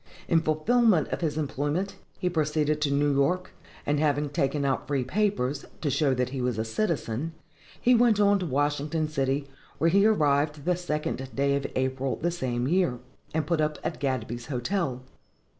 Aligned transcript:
In 0.27 0.41
fulfilment 0.41 1.09
of 1.09 1.21
his 1.21 1.37
employment, 1.37 1.95
he 2.17 2.27
proceeded 2.27 2.81
to 2.81 2.91
New 2.91 3.13
York, 3.13 3.51
and, 3.85 3.99
having 3.99 4.29
taken 4.31 4.65
out 4.65 4.87
free 4.87 5.03
papers, 5.03 5.63
to 5.79 5.91
show 5.91 6.15
that 6.15 6.29
he 6.29 6.41
was 6.41 6.57
a 6.57 6.65
citizen, 6.65 7.33
he 7.79 7.93
went 7.93 8.19
on 8.19 8.39
to 8.39 8.47
Washington 8.47 9.07
city, 9.07 9.47
where 9.77 9.91
he 9.91 10.07
arrived 10.07 10.65
the 10.65 10.75
second 10.75 11.29
day 11.35 11.55
of 11.55 11.67
April, 11.75 12.15
the 12.15 12.31
same 12.31 12.67
year, 12.67 12.97
and 13.35 13.45
put 13.45 13.61
up 13.61 13.77
at 13.83 13.99
Gadsby's 13.99 14.47
Hotel. 14.47 15.03